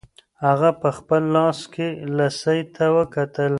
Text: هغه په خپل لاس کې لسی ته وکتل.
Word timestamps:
هغه 0.45 0.69
په 0.81 0.89
خپل 0.97 1.21
لاس 1.35 1.59
کې 1.73 1.87
لسی 2.17 2.59
ته 2.75 2.85
وکتل. 2.97 3.49